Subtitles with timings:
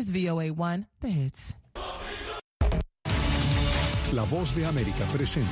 [0.00, 1.54] Es VOA 1, The Hits.
[4.14, 5.50] La voz de América presenta.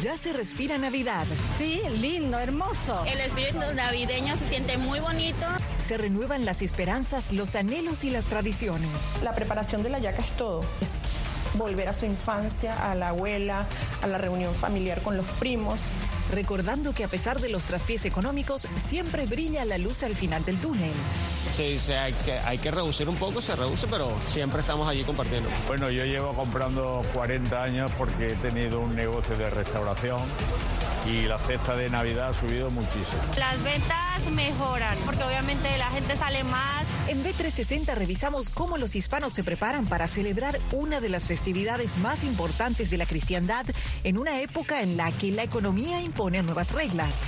[0.00, 1.26] Ya se respira Navidad.
[1.56, 3.04] Sí, lindo, hermoso.
[3.06, 5.44] El espíritu navideño se siente muy bonito.
[5.84, 8.90] Se renuevan las esperanzas, los anhelos y las tradiciones.
[9.24, 10.60] La preparación de la yaca es todo.
[10.80, 11.07] Es
[11.54, 13.66] volver a su infancia, a la abuela,
[14.02, 15.80] a la reunión familiar con los primos.
[16.32, 20.58] Recordando que a pesar de los traspiés económicos, siempre brilla la luz al final del
[20.58, 20.92] túnel.
[21.54, 25.04] Sí, sí hay, que, hay que reducir un poco, se reduce, pero siempre estamos allí
[25.04, 25.48] compartiendo.
[25.66, 30.20] Bueno, yo llevo comprando 40 años porque he tenido un negocio de restauración
[31.06, 33.22] y la cesta de Navidad ha subido muchísimo.
[33.38, 36.84] Las ventas mejoran porque obviamente la gente sale más.
[37.08, 42.22] En B360 revisamos cómo los hispanos se preparan para celebrar una de las festividades más
[42.22, 43.64] importantes de la cristiandad
[44.04, 47.18] en una época en la que la economía impone nuevas reglas.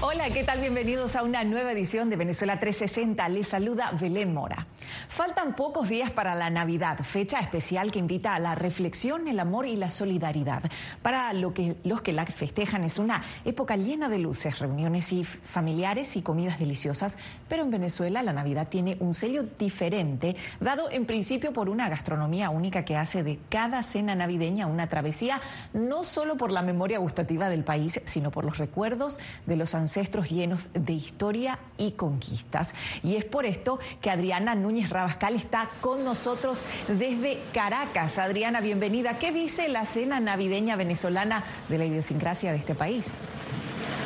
[0.00, 0.60] Hola, ¿qué tal?
[0.60, 3.28] Bienvenidos a una nueva edición de Venezuela 360.
[3.28, 4.66] Les saluda Belén Mora.
[5.08, 9.66] Faltan pocos días para la Navidad, fecha especial que invita a la reflexión, el amor
[9.66, 10.62] y la solidaridad.
[11.02, 15.24] Para lo que, los que la festejan es una época llena de luces, reuniones y
[15.24, 21.06] familiares y comidas deliciosas, pero en Venezuela la Navidad tiene un sello diferente, dado en
[21.06, 25.40] principio por una gastronomía única que hace de cada cena navideña una travesía,
[25.72, 30.30] no solo por la memoria gustativa del país, sino por los recuerdos de los ancestros
[30.30, 32.74] llenos de historia y conquistas.
[33.02, 38.16] Y es por esto que Adriana Núñez Rabascal está con nosotros desde Caracas.
[38.16, 39.18] Adriana, bienvenida.
[39.18, 43.06] ¿Qué dice la cena navideña venezolana de la idiosincrasia de este país?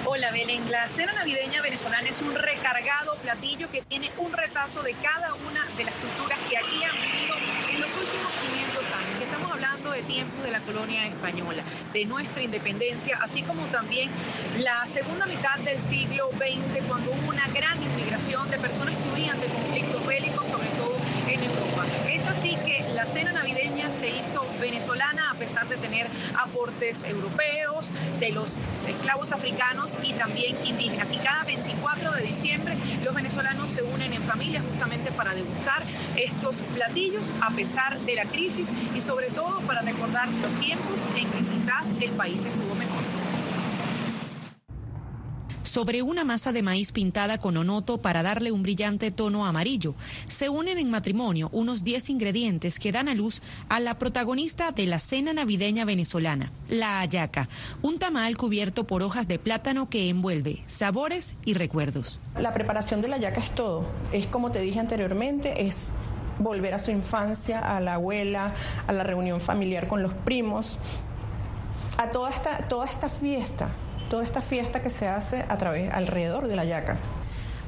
[0.07, 4.95] Hola Belén, la cena navideña venezolana es un recargado platillo que tiene un retazo de
[4.95, 7.35] cada una de las culturas que aquí han vivido
[7.71, 9.08] en los últimos 500 años.
[9.39, 14.11] Estamos hablando de tiempos de la colonia española, de nuestra independencia, así como también
[14.59, 19.41] la segunda mitad del siglo XX, cuando hubo una gran inmigración de personas que huían
[19.41, 20.98] de conflictos bélicos, sobre todo
[22.11, 26.07] Es así que la cena navideña se hizo venezolana a pesar de tener
[26.37, 31.13] aportes europeos, de los esclavos africanos y también indígenas.
[31.13, 35.83] Y cada 24 de diciembre los venezolanos se unen en familia justamente para degustar
[36.17, 41.31] estos platillos a pesar de la crisis y sobre todo para recordar los tiempos en
[41.31, 43.08] que quizás el país estuvo mejor
[45.69, 49.95] sobre una masa de maíz pintada con onoto para darle un brillante tono amarillo.
[50.29, 54.87] Se unen en matrimonio unos 10 ingredientes que dan a luz a la protagonista de
[54.87, 57.49] la cena navideña venezolana, la ayaca,
[57.83, 62.21] un tamal cubierto por hojas de plátano que envuelve sabores y recuerdos.
[62.37, 63.87] La preparación de la ayaca es todo.
[64.13, 65.93] Es como te dije anteriormente, es
[66.39, 68.55] volver a su infancia, a la abuela,
[68.87, 70.79] a la reunión familiar con los primos,
[71.99, 73.71] a toda esta, toda esta fiesta
[74.09, 76.99] toda esta fiesta que se hace a través alrededor de la yaca.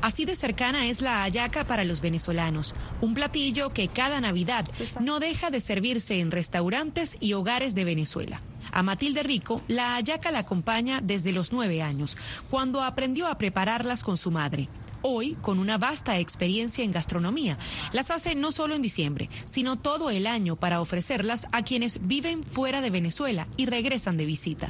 [0.03, 4.65] Así de cercana es la ayaca para los venezolanos, un platillo que cada Navidad
[5.01, 8.41] no deja de servirse en restaurantes y hogares de Venezuela.
[8.73, 12.17] A Matilde Rico, la ayaca la acompaña desde los nueve años,
[12.49, 14.71] cuando aprendió a prepararlas con su madre.
[15.03, 17.59] Hoy, con una vasta experiencia en gastronomía,
[17.93, 22.43] las hace no solo en diciembre, sino todo el año para ofrecerlas a quienes viven
[22.43, 24.69] fuera de Venezuela y regresan de visita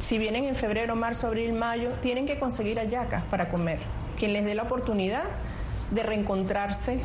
[0.00, 3.78] si vienen en febrero, marzo, abril, mayo, tienen que conseguir ayacas para comer,
[4.16, 5.24] quien les dé la oportunidad
[5.90, 7.00] de reencontrarse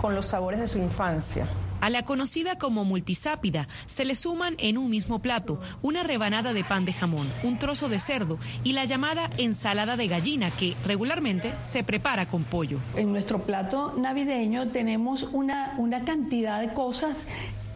[0.00, 1.48] con los sabores de su infancia.
[1.80, 6.62] A la conocida como multisápida se le suman en un mismo plato una rebanada de
[6.62, 11.52] pan de jamón, un trozo de cerdo y la llamada ensalada de gallina que regularmente
[11.62, 12.80] se prepara con pollo.
[12.96, 17.26] En nuestro plato navideño tenemos una, una cantidad de cosas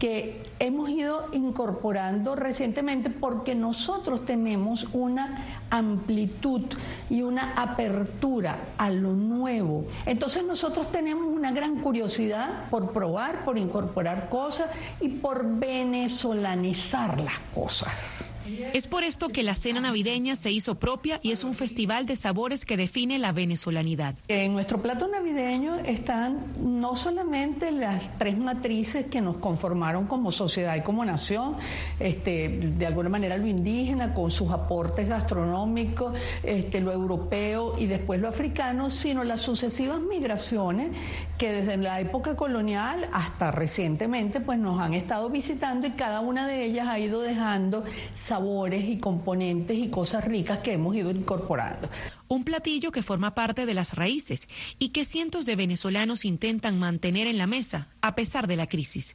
[0.05, 6.61] que hemos ido incorporando recientemente porque nosotros tenemos una amplitud
[7.09, 9.87] y una apertura a lo nuevo.
[10.05, 14.69] Entonces nosotros tenemos una gran curiosidad por probar, por incorporar cosas
[15.01, 18.34] y por venezolanizar las cosas.
[18.73, 22.15] Es por esto que la cena navideña se hizo propia y es un festival de
[22.15, 24.15] sabores que define la venezolanidad.
[24.27, 30.75] En nuestro plato navideño están no solamente las tres matrices que nos conformaron como sociedad
[30.75, 31.55] y como nación,
[31.99, 38.19] este, de alguna manera lo indígena con sus aportes gastronómicos, este, lo europeo y después
[38.19, 40.95] lo africano, sino las sucesivas migraciones
[41.37, 46.47] que desde la época colonial hasta recientemente pues nos han estado visitando y cada una
[46.47, 47.83] de ellas ha ido dejando
[48.13, 51.89] sabores y componentes y cosas ricas que hemos ido incorporando.
[52.27, 54.47] Un platillo que forma parte de las raíces
[54.79, 59.13] y que cientos de venezolanos intentan mantener en la mesa a pesar de la crisis.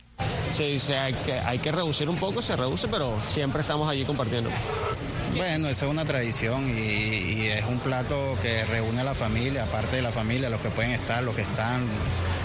[0.51, 4.51] Sí, hay, que, hay que reducir un poco, se reduce, pero siempre estamos allí compartiendo.
[5.37, 9.97] Bueno, eso es una tradición y, es un plato que reúne a la familia, aparte
[9.97, 11.87] de la familia, los que pueden estar, los que están,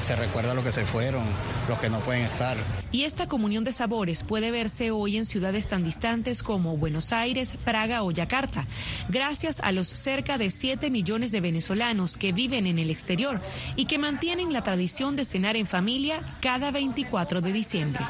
[0.01, 1.25] se recuerda a los que se fueron,
[1.67, 2.57] los que no pueden estar.
[2.91, 7.55] Y esta comunión de sabores puede verse hoy en ciudades tan distantes como Buenos Aires,
[7.63, 8.65] Praga o Yakarta,
[9.09, 13.41] gracias a los cerca de 7 millones de venezolanos que viven en el exterior
[13.75, 18.05] y que mantienen la tradición de cenar en familia cada 24 de diciembre.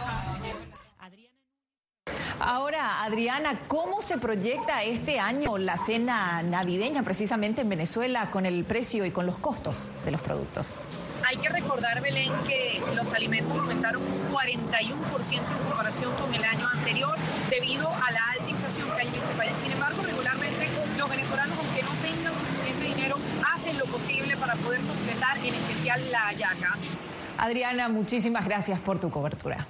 [2.39, 8.65] Ahora, Adriana, ¿cómo se proyecta este año la cena navideña precisamente en Venezuela con el
[8.65, 10.67] precio y con los costos de los productos?
[11.25, 16.67] Hay que recordar, Belén, que los alimentos aumentaron un 41% en comparación con el año
[16.67, 17.15] anterior
[17.49, 19.53] debido a la alta inflación que hay en este país.
[19.57, 20.67] Sin embargo, regularmente
[20.97, 23.15] los venezolanos, aunque no tengan suficiente dinero,
[23.53, 26.75] hacen lo posible para poder completar en especial la hallaca.
[27.38, 29.65] Adriana, muchísimas gracias por tu cobertura.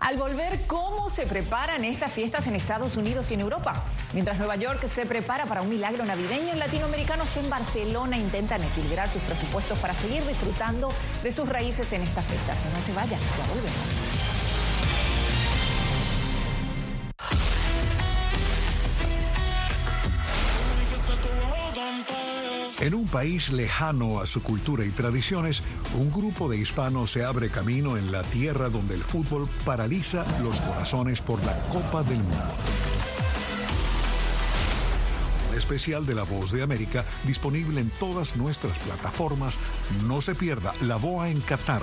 [0.00, 3.84] Al volver, ¿cómo se preparan estas fiestas en Estados Unidos y en Europa?
[4.12, 9.22] Mientras Nueva York se prepara para un milagro navideño, latinoamericanos en Barcelona intentan equilibrar sus
[9.22, 10.88] presupuestos para seguir disfrutando
[11.22, 12.56] de sus raíces en estas fechas.
[12.72, 14.05] No se vayan, ya volvemos.
[22.80, 25.62] En un país lejano a su cultura y tradiciones,
[25.94, 30.60] un grupo de hispanos se abre camino en la tierra donde el fútbol paraliza los
[30.60, 32.54] corazones por la Copa del Mundo.
[35.56, 39.56] especial de La Voz de América disponible en todas nuestras plataformas.
[40.06, 41.82] No se pierda La Boa en Qatar.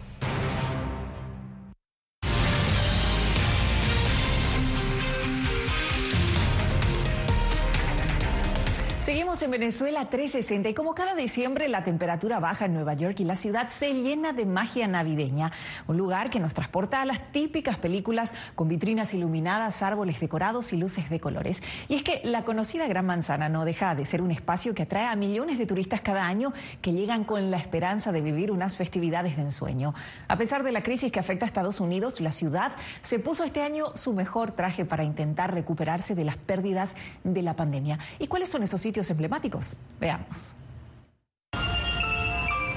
[9.41, 13.35] En Venezuela 360 y como cada diciembre la temperatura baja en Nueva York y la
[13.35, 15.51] ciudad se llena de magia navideña,
[15.87, 20.77] un lugar que nos transporta a las típicas películas con vitrinas iluminadas, árboles decorados y
[20.77, 21.63] luces de colores.
[21.87, 25.07] Y es que la conocida Gran Manzana no deja de ser un espacio que atrae
[25.07, 29.37] a millones de turistas cada año que llegan con la esperanza de vivir unas festividades
[29.37, 29.95] de ensueño.
[30.27, 33.63] A pesar de la crisis que afecta a Estados Unidos, la ciudad se puso este
[33.63, 37.97] año su mejor traje para intentar recuperarse de las pérdidas de la pandemia.
[38.19, 39.09] ¿Y cuáles son esos sitios?
[39.09, 39.30] emblemáticos.
[39.99, 40.37] Veamos.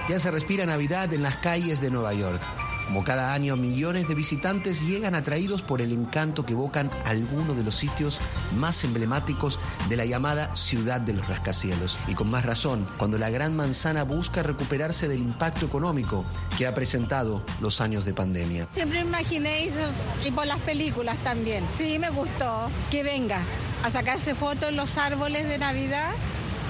[0.09, 2.41] Ya se respira Navidad en las calles de Nueva York.
[2.87, 7.65] Como cada año, millones de visitantes llegan atraídos por el encanto que evocan algunos de
[7.65, 8.21] los sitios
[8.57, 9.59] más emblemáticos
[9.89, 11.99] de la llamada ciudad de los rascacielos.
[12.09, 16.27] Y con más razón, cuando la Gran Manzana busca recuperarse del impacto económico
[16.59, 18.69] que ha presentado los años de pandemia.
[18.73, 19.81] Siempre imaginé eso
[20.23, 21.65] y por las películas también.
[21.73, 23.41] Sí, me gustó que venga
[23.83, 26.13] a sacarse fotos en los árboles de Navidad.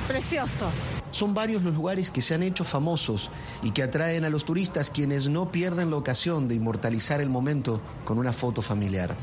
[0.07, 0.67] Precioso.
[1.13, 3.31] Son varios los lugares que se han hecho famosos
[3.63, 7.81] y que atraen a los turistas quienes no pierden la ocasión de inmortalizar el momento
[8.05, 9.17] con una foto familiar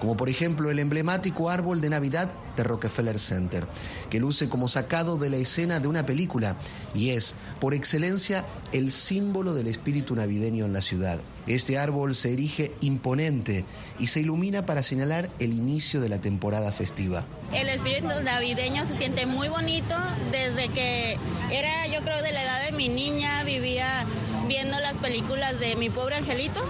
[0.00, 3.66] como por ejemplo el emblemático árbol de Navidad de Rockefeller Center,
[4.10, 6.56] que luce como sacado de la escena de una película
[6.94, 11.20] y es, por excelencia, el símbolo del espíritu navideño en la ciudad.
[11.46, 13.64] Este árbol se erige imponente
[13.98, 17.24] y se ilumina para señalar el inicio de la temporada festiva.
[17.54, 19.94] El espíritu navideño se siente muy bonito
[20.30, 21.16] desde que
[21.50, 24.04] era, yo creo, de la edad de mi niña, vivía
[24.46, 26.60] viendo las películas de Mi pobre angelito.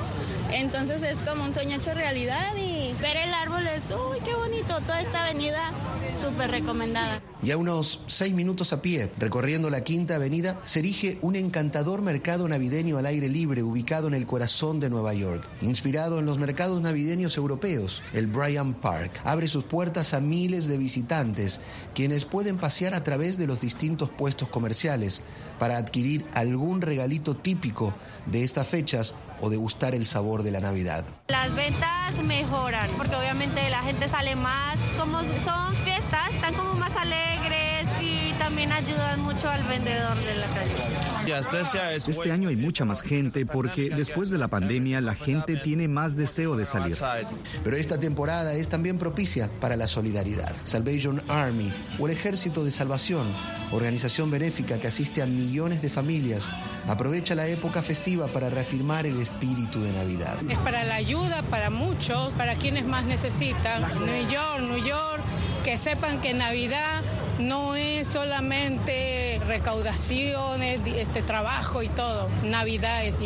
[0.52, 2.54] Entonces es como un sueño hecho realidad
[3.00, 5.70] ver el árbol es, uy, qué bonito, toda esta avenida
[6.20, 7.20] súper recomendada.
[7.40, 12.02] Y a unos seis minutos a pie, recorriendo la Quinta Avenida, se erige un encantador
[12.02, 15.46] mercado navideño al aire libre ubicado en el corazón de Nueva York.
[15.62, 20.78] Inspirado en los mercados navideños europeos, el Bryant Park abre sus puertas a miles de
[20.78, 21.60] visitantes,
[21.94, 25.22] quienes pueden pasear a través de los distintos puestos comerciales
[25.60, 27.94] para adquirir algún regalito típico
[28.26, 31.04] de estas fechas o degustar el sabor de la Navidad.
[31.28, 35.74] Las ventas mejoran porque obviamente la gente sale más, como son
[36.30, 41.08] están como más alegres y también ayudan mucho al vendedor de la calle.
[41.96, 46.16] Este año hay mucha más gente porque después de la pandemia la gente tiene más
[46.16, 46.96] deseo de salir.
[47.62, 50.54] Pero esta temporada es también propicia para la solidaridad.
[50.64, 53.30] Salvation Army o el Ejército de Salvación,
[53.72, 56.48] organización benéfica que asiste a millones de familias,
[56.86, 60.36] aprovecha la época festiva para reafirmar el espíritu de Navidad.
[60.48, 63.82] Es para la ayuda, para muchos, para quienes más necesitan.
[63.82, 65.20] New York, New York,
[65.68, 67.02] que sepan que Navidad
[67.38, 72.30] no es solamente recaudaciones, este trabajo y todo.
[72.42, 73.16] Navidad es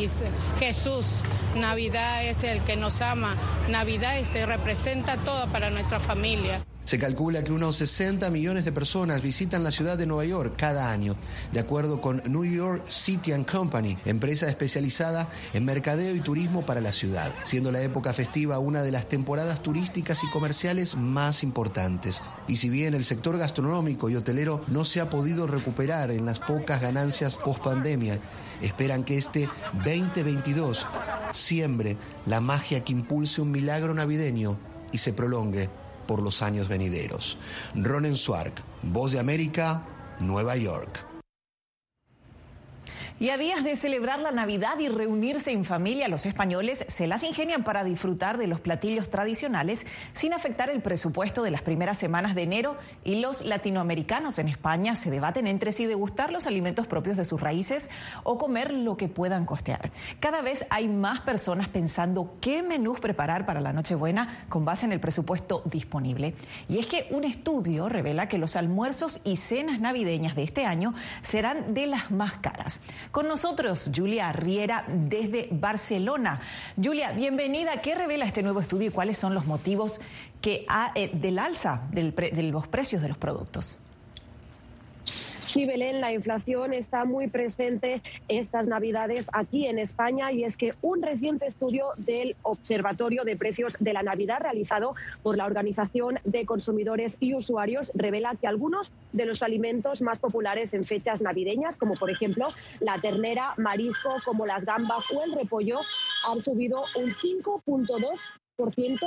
[0.58, 1.22] Jesús,
[1.54, 3.36] Navidad es el que nos ama,
[3.68, 6.60] Navidad se representa todo para nuestra familia.
[6.84, 10.90] Se calcula que unos 60 millones de personas visitan la ciudad de Nueva York cada
[10.90, 11.14] año,
[11.52, 16.80] de acuerdo con New York City and Company, empresa especializada en mercadeo y turismo para
[16.80, 22.20] la ciudad, siendo la época festiva una de las temporadas turísticas y comerciales más importantes.
[22.48, 26.40] Y si bien el sector gastronómico y hotelero no se ha podido recuperar en las
[26.40, 28.18] pocas ganancias post pandemia,
[28.60, 29.48] esperan que este
[29.84, 30.88] 2022
[31.32, 31.96] siembre
[32.26, 34.58] la magia que impulse un milagro navideño
[34.90, 35.70] y se prolongue
[36.06, 37.38] por los años venideros.
[37.74, 39.86] Ronen Swark, Voz de América,
[40.20, 41.11] Nueva York.
[43.22, 47.22] Y a días de celebrar la Navidad y reunirse en familia, los españoles se las
[47.22, 52.34] ingenian para disfrutar de los platillos tradicionales sin afectar el presupuesto de las primeras semanas
[52.34, 57.16] de enero y los latinoamericanos en España se debaten entre si degustar los alimentos propios
[57.16, 57.90] de sus raíces
[58.24, 59.92] o comer lo que puedan costear.
[60.18, 64.90] Cada vez hay más personas pensando qué menús preparar para la Nochebuena con base en
[64.90, 66.34] el presupuesto disponible.
[66.68, 70.92] Y es que un estudio revela que los almuerzos y cenas navideñas de este año
[71.20, 72.82] serán de las más caras.
[73.12, 76.40] Con nosotros, Julia Riera, desde Barcelona.
[76.82, 77.82] Julia, bienvenida.
[77.82, 80.00] ¿Qué revela este nuevo estudio y cuáles son los motivos
[80.40, 80.64] que
[80.94, 83.78] eh, del alza de los precios de los productos?
[85.44, 90.74] Sí, Belén, la inflación está muy presente estas Navidades aquí en España y es que
[90.82, 96.46] un reciente estudio del Observatorio de Precios de la Navidad realizado por la Organización de
[96.46, 101.94] Consumidores y Usuarios revela que algunos de los alimentos más populares en fechas navideñas, como
[101.94, 102.46] por ejemplo
[102.80, 105.80] la ternera, marisco, como las gambas o el repollo,
[106.28, 108.18] han subido un 5.2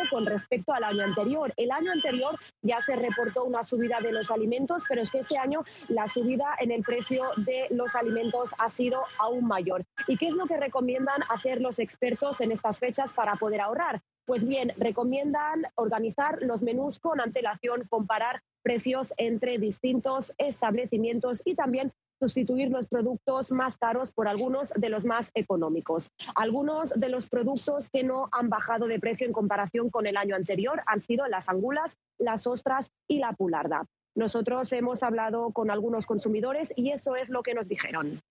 [0.09, 1.53] con respecto al año anterior.
[1.55, 5.37] El año anterior ya se reportó una subida de los alimentos, pero es que este
[5.37, 9.83] año la subida en el precio de los alimentos ha sido aún mayor.
[10.07, 14.01] ¿Y qué es lo que recomiendan hacer los expertos en estas fechas para poder ahorrar?
[14.25, 21.93] Pues bien, recomiendan organizar los menús con antelación, comparar precios entre distintos establecimientos y también
[22.19, 26.09] sustituir los productos más caros por algunos de los más económicos.
[26.35, 30.35] Algunos de los productos que no han bajado de precio en comparación con el año
[30.35, 33.85] anterior han sido las angulas, las ostras y la pularda.
[34.15, 38.21] Nosotros hemos hablado con algunos consumidores y eso es lo que nos dijeron.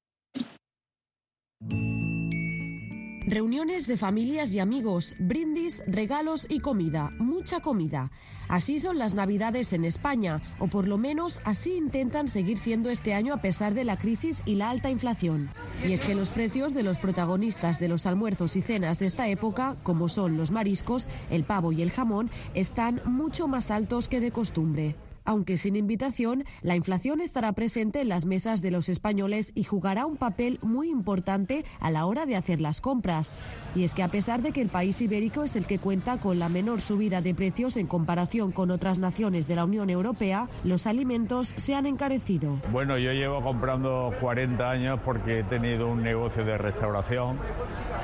[3.26, 8.10] Reuniones de familias y amigos, brindis, regalos y comida, mucha comida.
[8.48, 13.14] Así son las Navidades en España, o por lo menos así intentan seguir siendo este
[13.14, 15.48] año a pesar de la crisis y la alta inflación.
[15.88, 19.26] Y es que los precios de los protagonistas de los almuerzos y cenas de esta
[19.26, 24.20] época, como son los mariscos, el pavo y el jamón, están mucho más altos que
[24.20, 24.96] de costumbre.
[25.24, 30.04] Aunque sin invitación, la inflación estará presente en las mesas de los españoles y jugará
[30.04, 33.38] un papel muy importante a la hora de hacer las compras.
[33.74, 36.38] Y es que a pesar de que el país ibérico es el que cuenta con
[36.38, 40.86] la menor subida de precios en comparación con otras naciones de la Unión Europea, los
[40.86, 42.60] alimentos se han encarecido.
[42.70, 47.38] Bueno, yo llevo comprando 40 años porque he tenido un negocio de restauración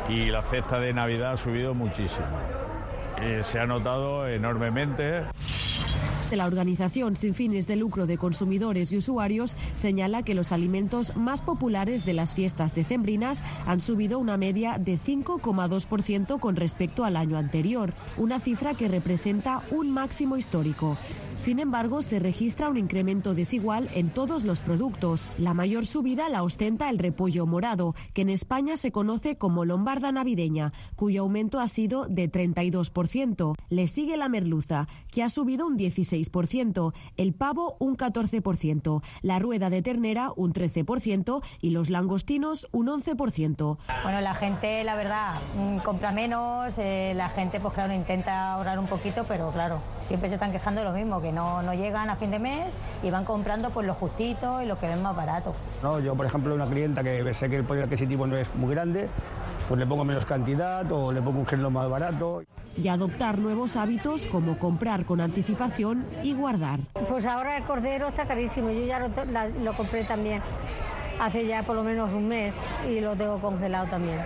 [0.08, 2.26] y la cesta de Navidad ha subido muchísimo.
[3.20, 5.24] Eh, se ha notado enormemente.
[6.36, 11.42] La organización sin fines de lucro de consumidores y usuarios señala que los alimentos más
[11.42, 17.36] populares de las fiestas decembrinas han subido una media de 5,2% con respecto al año
[17.36, 20.96] anterior, una cifra que representa un máximo histórico.
[21.36, 25.30] Sin embargo, se registra un incremento desigual en todos los productos.
[25.38, 30.12] La mayor subida la ostenta el repollo morado, que en España se conoce como lombarda
[30.12, 33.54] navideña, cuyo aumento ha sido de 32%.
[33.70, 36.19] Le sigue la merluza, que ha subido un 16%,
[37.16, 43.78] el pavo un 14%, la rueda de ternera un 13% y los langostinos un 11%.
[44.02, 48.78] Bueno, la gente, la verdad, mm, compra menos, eh, la gente, pues claro, intenta ahorrar
[48.78, 52.10] un poquito, pero claro, siempre se están quejando de lo mismo, que no, no llegan
[52.10, 52.72] a fin de mes
[53.02, 55.52] y van comprando pues lo justito y lo que ven más barato.
[55.82, 58.70] No, yo, por ejemplo, una clienta que sé que el poder adquisitivo no es muy
[58.70, 59.08] grande,
[59.70, 62.42] pues le pongo menos cantidad o le pongo un género más barato.
[62.76, 66.80] Y adoptar nuevos hábitos como comprar con anticipación y guardar.
[67.08, 69.10] Pues ahora el cordero está carísimo, yo ya lo,
[69.62, 70.42] lo compré también
[71.20, 72.54] hace ya por lo menos un mes
[72.88, 74.18] y lo tengo congelado también.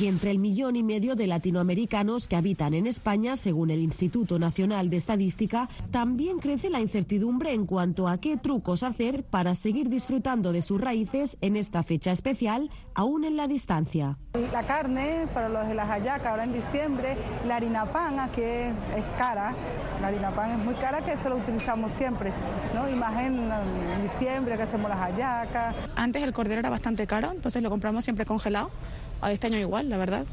[0.00, 4.38] Y entre el millón y medio de latinoamericanos que habitan en España, según el Instituto
[4.38, 9.90] Nacional de Estadística, también crece la incertidumbre en cuanto a qué trucos hacer para seguir
[9.90, 14.16] disfrutando de sus raíces en esta fecha especial, aún en la distancia.
[14.52, 17.16] La carne, para los de las hallacas, ahora en diciembre,
[17.46, 19.54] la harina pan, que es cara,
[20.00, 22.32] la harina pan es muy cara, que eso lo utilizamos siempre,
[22.74, 22.88] ¿no?
[22.88, 25.74] Y en, diciembre que hacemos las hallacas.
[25.96, 28.70] Antes el cordero era bastante caro, entonces lo compramos siempre congelado.
[29.22, 30.24] A este año igual, la verdad.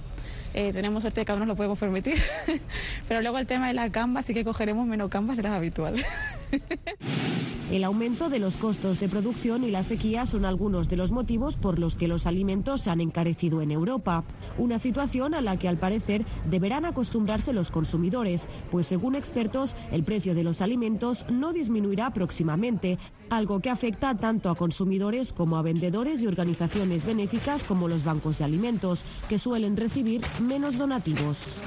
[0.54, 2.18] Eh, tenemos suerte de que aún nos lo podemos permitir.
[3.08, 6.06] Pero luego el tema de la gambas sí que cogeremos menos gambas de las habituales.
[7.72, 11.58] El aumento de los costos de producción y la sequía son algunos de los motivos
[11.58, 14.24] por los que los alimentos se han encarecido en Europa.
[14.58, 20.06] Una situación a la que al parecer deberán acostumbrarse los consumidores, pues según expertos el
[20.06, 25.62] precio de los alimentos no disminuirá próximamente, algo que afecta tanto a consumidores como a
[25.62, 31.60] vendedores y organizaciones benéficas como los bancos de alimentos, que suelen recibir menos donativos.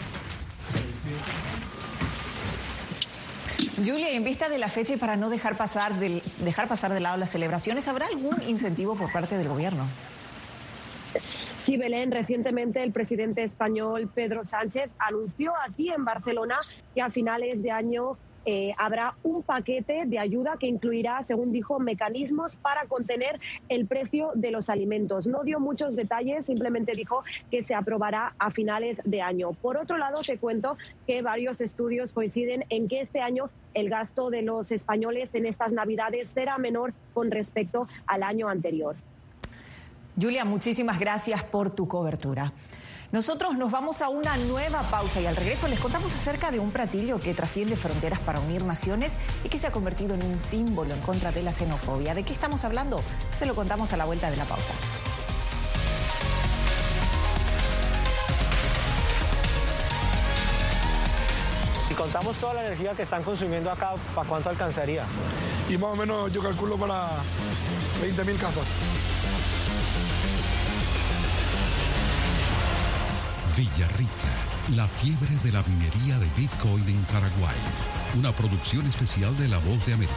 [3.85, 7.01] Julia, en vista de la fecha y para no dejar pasar, del, dejar pasar de
[7.01, 9.87] lado las celebraciones, ¿habrá algún incentivo por parte del gobierno?
[11.57, 16.59] Sí, Belén, recientemente el presidente español Pedro Sánchez anunció aquí en Barcelona
[16.95, 21.79] que a finales de año eh, habrá un paquete de ayuda que incluirá, según dijo,
[21.79, 25.27] mecanismos para contener el precio de los alimentos.
[25.27, 29.53] No dio muchos detalles, simplemente dijo que se aprobará a finales de año.
[29.53, 30.77] Por otro lado, te cuento
[31.07, 35.73] que varios estudios coinciden en que este año el gasto de los españoles en estas
[35.73, 38.97] Navidades será menor con respecto al año anterior.
[40.21, 42.53] Julia, muchísimas gracias por tu cobertura.
[43.13, 46.71] Nosotros nos vamos a una nueva pausa y al regreso les contamos acerca de un
[46.71, 50.95] platillo que trasciende fronteras para unir naciones y que se ha convertido en un símbolo
[50.95, 52.15] en contra de la xenofobia.
[52.15, 53.01] ¿De qué estamos hablando?
[53.35, 54.73] Se lo contamos a la vuelta de la pausa.
[61.89, 65.05] Si contamos toda la energía que están consumiendo acá, ¿para cuánto alcanzaría?
[65.69, 67.09] Y más o menos yo calculo para
[68.01, 68.69] 20 mil casas.
[73.57, 74.31] Villarrica,
[74.75, 77.57] la fiebre de la minería de Bitcoin en Paraguay.
[78.19, 80.15] Una producción especial de La Voz de América.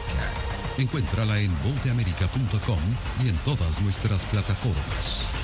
[0.78, 2.78] Encuéntrala en vozdeamerica.com
[3.24, 5.43] y en todas nuestras plataformas.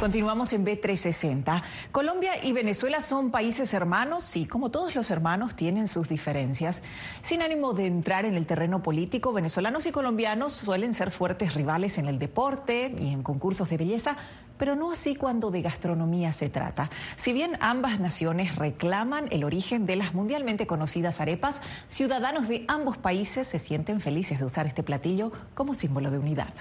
[0.00, 1.62] Continuamos en B360.
[1.92, 6.82] Colombia y Venezuela son países hermanos y como todos los hermanos tienen sus diferencias.
[7.20, 11.98] Sin ánimo de entrar en el terreno político, venezolanos y colombianos suelen ser fuertes rivales
[11.98, 14.16] en el deporte y en concursos de belleza,
[14.56, 16.88] pero no así cuando de gastronomía se trata.
[17.16, 21.60] Si bien ambas naciones reclaman el origen de las mundialmente conocidas arepas,
[21.90, 26.54] ciudadanos de ambos países se sienten felices de usar este platillo como símbolo de unidad.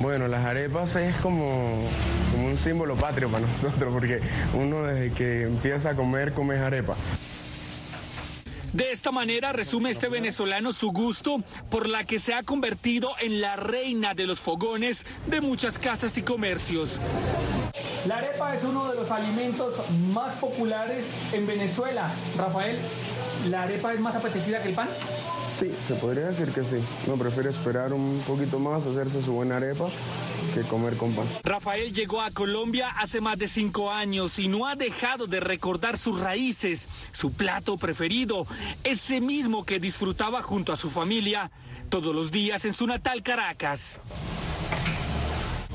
[0.00, 1.82] Bueno, las arepas es como,
[2.30, 4.20] como un símbolo patrio para nosotros, porque
[4.54, 6.94] uno desde que empieza a comer, come arepa.
[8.72, 13.40] De esta manera resume este venezolano su gusto por la que se ha convertido en
[13.40, 16.98] la reina de los fogones de muchas casas y comercios.
[18.06, 22.08] La arepa es uno de los alimentos más populares en Venezuela.
[22.36, 22.78] Rafael,
[23.48, 24.88] ¿la arepa es más apetecida que el pan?
[25.58, 26.76] Sí, se podría decir que sí.
[27.08, 29.88] Uno prefiere esperar un poquito más, hacerse su buena arepa,
[30.54, 31.26] que comer con pan.
[31.42, 35.98] Rafael llegó a Colombia hace más de cinco años y no ha dejado de recordar
[35.98, 38.46] sus raíces, su plato preferido,
[38.84, 41.50] ese mismo que disfrutaba junto a su familia
[41.88, 44.00] todos los días en su natal Caracas.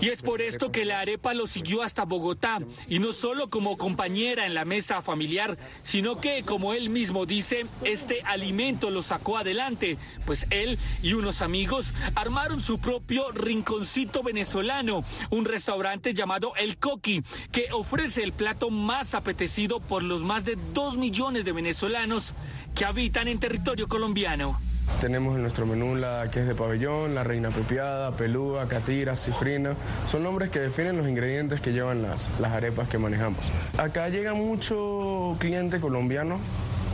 [0.04, 3.78] Y es por esto que la arepa lo siguió hasta Bogotá, y no solo como
[3.78, 9.38] compañera en la mesa familiar, sino que, como él mismo dice, este alimento lo sacó
[9.38, 16.76] adelante, pues él y unos amigos armaron su propio rinconcito venezolano, un restaurante llamado El
[16.76, 22.34] Coqui, que ofrece el plato más apetecido por los más de dos millones de venezolanos
[22.76, 24.60] que habitan en territorio colombiano.
[25.02, 29.76] Tenemos en nuestro menú la que es de pabellón, la reina pepiada, pelúa, catira, cifrina.
[30.10, 33.40] Son nombres que definen los ingredientes que llevan las, las arepas que manejamos.
[33.78, 36.40] Acá llega mucho cliente colombiano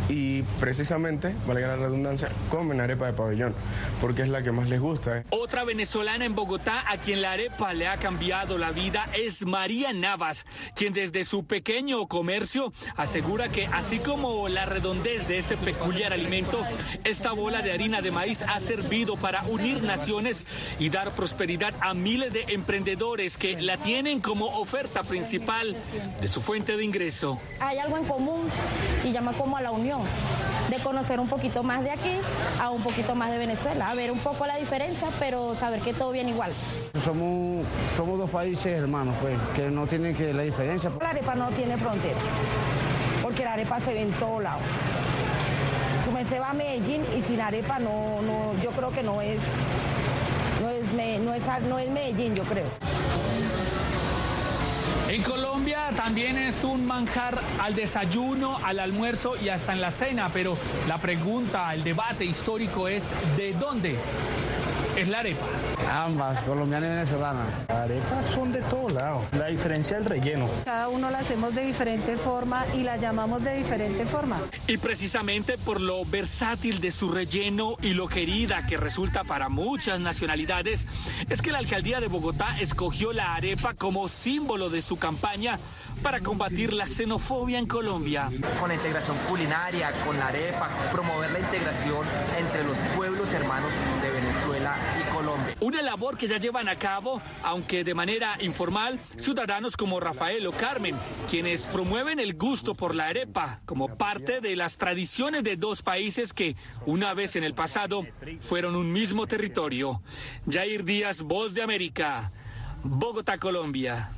[0.10, 3.54] y precisamente, valga la redundancia, comen arepa de pabellón,
[4.02, 5.20] porque es la que más les gusta.
[5.20, 5.24] ¿eh?
[5.30, 9.94] Otra venezolana en Bogotá a quien la arepa le ha cambiado la vida es María
[9.94, 16.12] Navas, quien desde su pequeño comercio asegura que así como la redondez de este peculiar
[16.12, 16.60] alimento,
[17.04, 20.46] esta bola de harina de maíz ha servido para unir naciones
[20.80, 25.76] y dar prosperidad a miles de emprendedores que la tienen como oferta principal
[26.20, 27.40] de su fuente de ingreso.
[27.60, 28.42] Hay algo en común
[29.04, 29.99] y llama como a la unión
[30.70, 32.12] de conocer un poquito más de aquí
[32.62, 35.94] a un poquito más de Venezuela, a ver un poco la diferencia, pero saber que
[35.94, 36.52] todo viene igual.
[37.04, 37.66] Somos,
[37.98, 40.92] somos dos países hermanos, pues, que no tienen que la diferencia.
[41.02, 42.20] La arepa no tiene frontera,
[43.24, 44.60] porque la arepa se ve en todo lado.
[46.06, 49.40] Su se va a Medellín y sin arepa no, no, yo creo que no es,
[50.62, 52.89] no es, no es, no es Medellín, yo creo.
[55.10, 60.30] En Colombia también es un manjar al desayuno, al almuerzo y hasta en la cena,
[60.32, 60.56] pero
[60.88, 63.98] la pregunta, el debate histórico es ¿de dónde
[65.02, 65.46] es la arepa?
[65.92, 67.46] Ambas, colombiana y venezolana.
[67.68, 69.24] Arepas son de todos lados.
[69.38, 70.50] La diferencia es el relleno.
[70.66, 74.38] Cada uno la hacemos de diferente forma y la llamamos de diferente forma.
[74.68, 80.00] Y precisamente por lo versátil de su relleno y lo querida que resulta para muchas
[80.00, 80.86] nacionalidades,
[81.30, 85.58] es que la alcaldía de Bogotá escogió la arepa como símbolo de su campaña
[86.02, 88.30] para combatir la xenofobia en Colombia.
[88.60, 92.06] Con la integración culinaria, con la arepa, promover la integración
[92.38, 95.49] entre los pueblos hermanos de Venezuela y Colombia.
[95.62, 100.54] Una labor que ya llevan a cabo, aunque de manera informal, ciudadanos como Rafael o
[100.54, 100.96] Carmen,
[101.30, 106.32] quienes promueven el gusto por la arepa como parte de las tradiciones de dos países
[106.34, 108.06] que, una vez en el pasado,
[108.40, 110.02] fueron un mismo territorio.
[110.50, 112.32] Jair Díaz, Voz de América,
[112.82, 114.12] Bogotá, Colombia.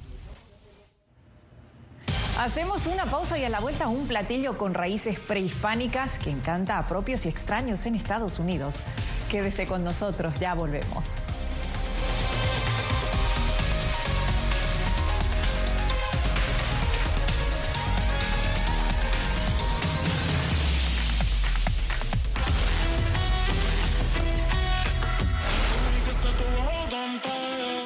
[2.38, 6.88] Hacemos una pausa y a la vuelta un platillo con raíces prehispánicas que encanta a
[6.88, 8.82] propios y extraños en Estados Unidos.
[9.32, 11.06] Quédese con nosotros, ya volvemos.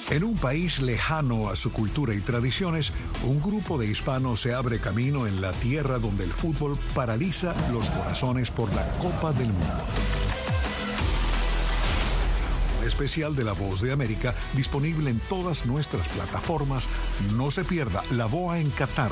[0.10, 2.92] En un país lejano a su cultura y tradiciones,
[3.24, 7.92] un grupo de hispanos se abre camino en la tierra donde el fútbol paraliza los
[7.92, 10.25] corazones por la Copa del Mundo.
[12.86, 16.88] Especial de La Voz de América disponible en todas nuestras plataformas.
[17.36, 19.12] No se pierda La Boa en Qatar.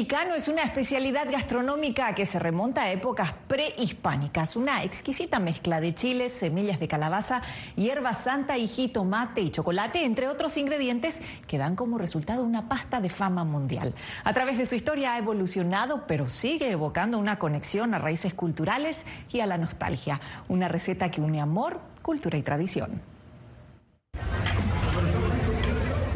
[0.00, 4.56] Mexicano es una especialidad gastronómica que se remonta a épocas prehispánicas.
[4.56, 7.42] Una exquisita mezcla de chiles, semillas de calabaza,
[7.76, 13.02] hierba santa y jitomate y chocolate, entre otros ingredientes que dan como resultado una pasta
[13.02, 13.94] de fama mundial.
[14.24, 19.04] A través de su historia ha evolucionado, pero sigue evocando una conexión a raíces culturales
[19.30, 20.18] y a la nostalgia.
[20.48, 23.02] Una receta que une amor, cultura y tradición.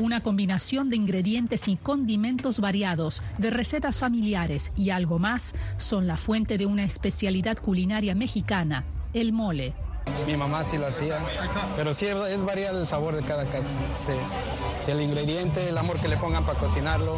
[0.01, 6.17] Una combinación de ingredientes y condimentos variados, de recetas familiares y algo más son la
[6.17, 9.73] fuente de una especialidad culinaria mexicana, el mole.
[10.27, 11.19] Mi mamá sí lo hacía,
[11.77, 13.73] pero sí es variar el sabor de cada casa.
[14.01, 14.13] Sí.
[14.91, 17.17] El ingrediente, el amor que le pongan para cocinarlo.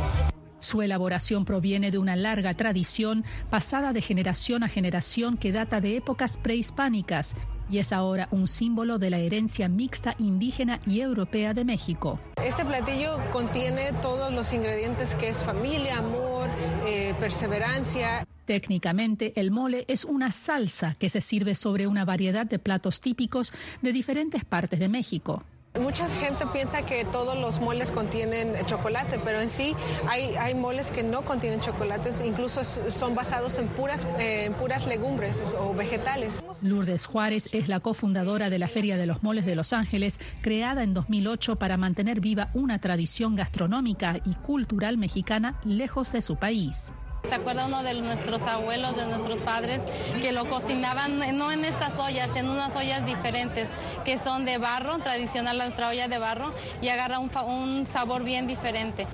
[0.59, 5.97] Su elaboración proviene de una larga tradición pasada de generación a generación que data de
[5.97, 7.37] épocas prehispánicas
[7.71, 12.21] y es ahora un símbolo de la herencia mixta indígena y europea de México.
[12.43, 16.49] Este platillo contiene todos los ingredientes que es familia, amor,
[16.87, 18.27] eh, perseverancia.
[18.45, 23.53] Técnicamente, el mole es una salsa que se sirve sobre una variedad de platos típicos
[23.83, 25.43] de diferentes partes de México.
[25.81, 29.75] Mucha gente piensa que todos los moles contienen chocolate, pero en sí
[30.09, 35.75] hay, moles que no contienen chocolates, incluso son basados en puras, en puras legumbres o
[35.75, 36.43] vegetales.
[36.63, 40.83] Lourdes Juárez es la cofundadora de la Feria de los Moles de Los Ángeles, creada
[40.83, 46.93] en 2008 para mantener viva una tradición gastronómica y cultural mexicana lejos de su país.
[47.29, 49.83] ¿Se acuerda uno de nuestros abuelos, de nuestros padres,
[50.23, 53.69] que lo cocinaban no en estas ollas, en unas ollas diferentes,
[54.05, 58.47] que son de barro, tradicional nuestra olla de barro, y agarra un, un sabor bien
[58.47, 59.07] diferente.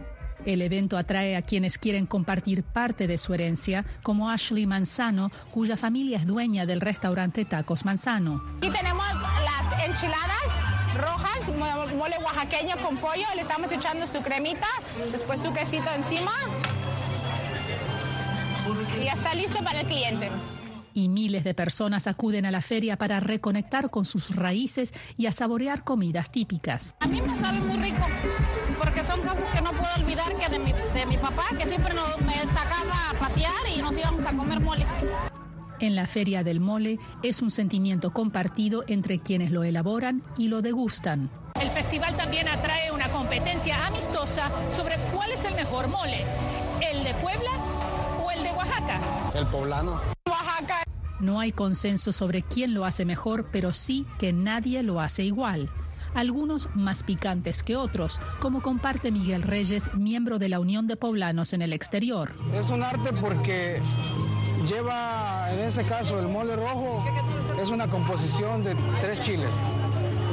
[0.44, 5.77] El evento atrae a quienes quieren compartir parte de su herencia, como Ashley Manzano, cuya
[5.77, 8.42] familia es dueña del restaurante Tacos Manzano.
[8.61, 10.42] Y tenemos las enchiladas
[10.98, 14.66] rojas, mole oaxaqueño con pollo, le estamos echando su cremita,
[15.12, 16.33] después su quesito encima
[19.01, 20.31] y ya está listo para el cliente.
[20.94, 25.33] Y miles de personas acuden a la feria para reconectar con sus raíces y a
[25.33, 26.96] saborear comidas típicas.
[27.01, 28.07] A mí me sabe muy rico,
[28.79, 31.94] porque son cosas que no puedo olvidar que de mi, de mi papá, que siempre
[31.94, 34.85] nos, me sacaba a pasear y nos íbamos a comer mole.
[35.81, 40.62] En la Feria del Mole es un sentimiento compartido entre quienes lo elaboran y lo
[40.62, 41.31] degustan.
[41.61, 46.25] El festival también atrae una competencia amistosa sobre cuál es el mejor mole,
[46.88, 47.52] el de Puebla
[48.83, 49.38] Oaxaca.
[49.38, 50.01] El poblano.
[50.29, 50.83] Oaxaca.
[51.21, 55.71] No hay consenso sobre quién lo hace mejor, pero sí que nadie lo hace igual.
[56.14, 61.53] Algunos más picantes que otros, como comparte Miguel Reyes, miembro de la Unión de Poblanos
[61.53, 62.33] en el exterior.
[62.53, 63.81] Es un arte porque
[64.68, 67.05] lleva, en este caso, el mole rojo,
[67.61, 69.57] es una composición de tres chiles.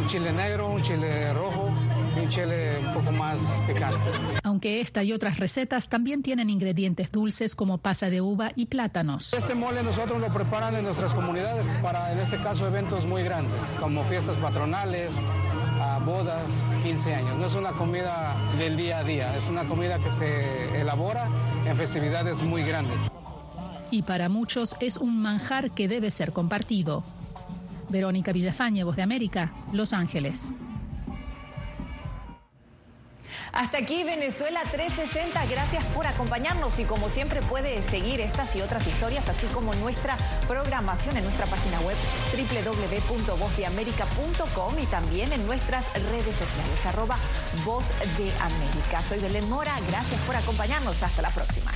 [0.01, 1.69] Un chile negro, un chile rojo
[2.15, 3.99] un chile un poco más picante.
[4.43, 9.33] Aunque esta y otras recetas también tienen ingredientes dulces como pasa de uva y plátanos.
[9.33, 13.77] Este mole nosotros lo preparan en nuestras comunidades para, en este caso, eventos muy grandes,
[13.79, 15.31] como fiestas patronales,
[16.05, 17.37] bodas, 15 años.
[17.37, 21.27] No es una comida del día a día, es una comida que se elabora
[21.65, 23.09] en festividades muy grandes.
[23.91, 27.03] Y para muchos es un manjar que debe ser compartido.
[27.89, 30.53] Verónica Villafañe, Voz de América, Los Ángeles.
[33.51, 38.87] Hasta aquí Venezuela 360, gracias por acompañarnos y como siempre puede seguir estas y otras
[38.87, 40.15] historias, así como nuestra
[40.47, 41.97] programación en nuestra página web
[42.31, 47.17] www.vozdeamerica.com y también en nuestras redes sociales, arroba
[47.65, 47.83] Voz.
[49.07, 51.71] Soy Belén Mora, gracias por acompañarnos, hasta la próxima.